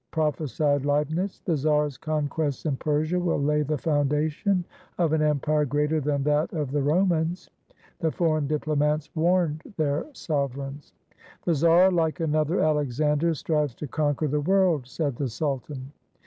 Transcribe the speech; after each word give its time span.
prophesied 0.09 0.81
Leibnitz. 0.83 1.41
"The 1.45 1.55
czar's 1.55 1.95
conquests 1.95 2.65
in 2.65 2.75
Persia 2.75 3.19
will 3.19 3.39
lay 3.39 3.61
the 3.61 3.77
foundation 3.77 4.65
of 4.97 5.13
an 5.13 5.21
empire 5.21 5.63
greater 5.63 6.01
than 6.01 6.23
that 6.23 6.51
of 6.53 6.71
the 6.71 6.81
Ro 6.81 7.05
mans," 7.05 7.51
the 7.99 8.09
foreign 8.09 8.47
diplomats 8.47 9.11
warned 9.15 9.61
their 9.77 10.07
sovereigns. 10.13 10.95
"The 11.45 11.53
czar, 11.53 11.91
like 11.91 12.19
another 12.19 12.61
Alexander, 12.61 13.35
strives 13.35 13.75
to 13.75 13.85
conquer 13.87 14.27
the 14.27 14.41
world," 14.41 14.87
said 14.87 15.17
the 15.17 15.29
sultan. 15.29 15.91